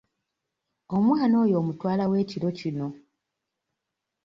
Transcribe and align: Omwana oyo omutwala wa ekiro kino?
Omwana 0.95 1.35
oyo 1.43 1.55
omutwala 1.61 2.03
wa 2.09 2.17
ekiro 2.23 2.49
kino? 2.59 2.87